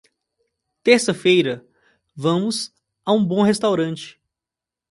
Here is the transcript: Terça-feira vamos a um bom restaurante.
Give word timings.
Terça-feira 0.83 1.63
vamos 2.15 2.73
a 3.05 3.13
um 3.13 3.23
bom 3.23 3.43
restaurante. 3.43 4.19